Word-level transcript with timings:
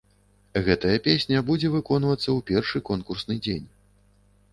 Гэтая 0.67 0.93
песня 1.07 1.43
будзе 1.49 1.69
выконвацца 1.75 2.23
ў 2.23 2.39
першы 2.49 2.81
конкурсны 2.91 3.37
дзень. 3.45 3.67